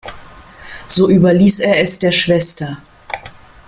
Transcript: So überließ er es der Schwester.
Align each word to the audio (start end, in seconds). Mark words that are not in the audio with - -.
So 0.87 1.09
überließ 1.11 1.59
er 1.59 1.79
es 1.79 1.99
der 1.99 2.11
Schwester. 2.11 2.81